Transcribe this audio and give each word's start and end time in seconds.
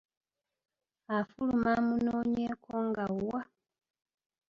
Afuluma 1.17 1.69
amunoonyeeko 1.79 2.71
nga 2.87 3.05
wa! 3.27 3.41